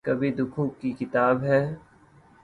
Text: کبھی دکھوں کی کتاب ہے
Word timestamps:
کبھی 0.05 0.29
دکھوں 0.31 0.67
کی 0.79 0.91
کتاب 0.99 1.43
ہے 1.43 1.61